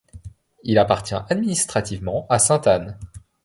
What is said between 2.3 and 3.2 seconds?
Sainte-Anne.